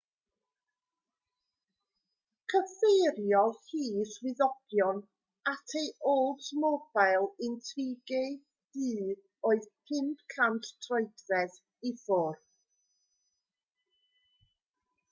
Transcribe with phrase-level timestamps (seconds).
[2.53, 3.81] cyfeiriodd hi
[4.13, 5.03] swyddogion
[5.51, 8.23] at ei oldsmobile intrigue
[8.79, 8.89] du
[9.51, 11.61] oedd 500 troedfedd
[11.91, 12.43] i ffwrdd